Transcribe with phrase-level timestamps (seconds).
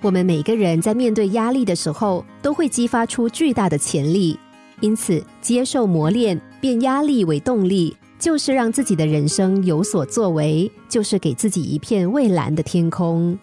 [0.00, 4.38] 我们每个人在面对压力的时候，都会激发出巨大的潜力。
[4.80, 13.36] 因此，接受磨练，变压力为动力，就是让自己的人生有所作为，就是给自己一片蔚蓝的天空。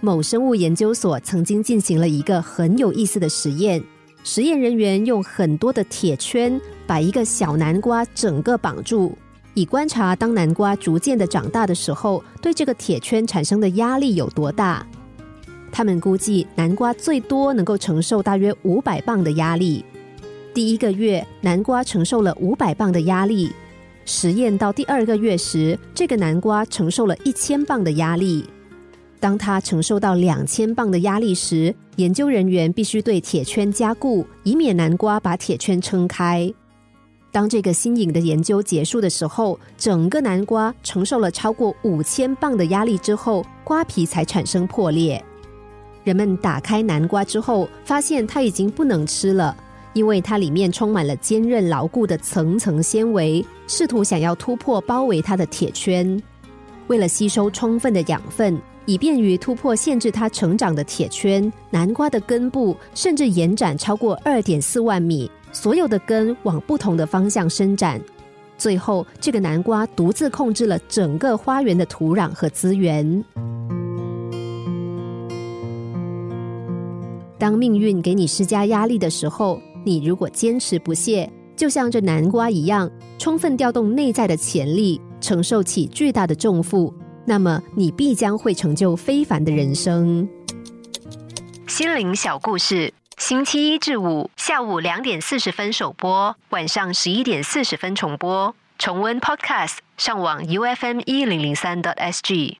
[0.00, 3.82] 某生物研究所曾经进行了一个很有意思的实验，
[4.24, 9.16] 实验人员用很多的铁圈把一个小南瓜整个绑住，
[9.54, 14.86] 以观察当南瓜逐渐的长大的时候，对这个铁圈产生的压力有多大。
[15.72, 19.84] 他们估计南瓜最多能够承受大约五百磅的压力。
[20.52, 23.50] 第一个月，南瓜承受了五百磅的压力。
[24.04, 28.44] 实验到第二个月时，这个南瓜承受了一千磅的压力。
[29.20, 36.52] 当它承受到两千磅的压力时，研究人员必须对铁圈加固，以免南瓜把铁圈撑开。
[37.30, 45.22] 当这个新颖的研究结束的时候，整个南瓜承受了超过五千磅的压力之后，瓜皮才产生破裂。
[46.04, 49.56] 人们打开南瓜之后，发现它已经不能吃了，
[49.92, 56.20] 因为它里面充满了坚韧牢固的层层纤维，试图想要突破包围它的铁圈。
[56.86, 68.00] 为了吸收充分的养分，以便于突破限制它成长的铁圈，南瓜的根部甚至延展超过二点四万米，所有的根往不同的方向伸展。
[68.58, 73.24] 最后，这个南瓜独自控制了整个花园的土壤和资源。
[77.40, 82.88] 当命运给你施加压力的时候，你如果坚持不懈，就像这南瓜一样，
[83.18, 86.92] 充分调动内在的潜力，承受起巨大的重负，
[87.24, 90.28] 那么你必将会成就非凡的人生。
[91.66, 98.54] 心灵小故事，星期一至五下午两点四十分首播，晚上十一点四十分重播。
[98.78, 102.59] 重温 Podcast，上网 U F M 一零零三 t S G。